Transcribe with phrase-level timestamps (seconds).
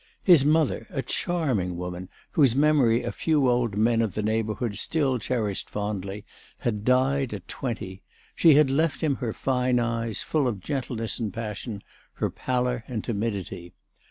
[0.23, 5.19] His mother, a charming woman, whose memory a few old men of the neighbourhood still
[5.19, 6.25] cherished fondly,
[6.57, 8.01] had died at twenty;
[8.35, 11.83] she had left him her fine eyes, full of gentleness and passion,
[12.13, 13.75] her pallor and timidity.